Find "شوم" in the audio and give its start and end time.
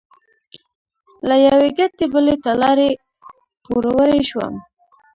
4.29-4.53